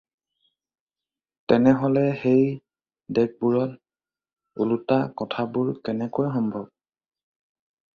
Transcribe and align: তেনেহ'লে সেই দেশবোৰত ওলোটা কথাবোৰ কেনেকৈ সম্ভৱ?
তেনেহ'লে 1.53 2.03
সেই 2.23 2.47
দেশবোৰত 3.19 4.67
ওলোটা 4.67 5.01
কথাবোৰ 5.23 5.73
কেনেকৈ 5.89 6.37
সম্ভৱ? 6.41 6.71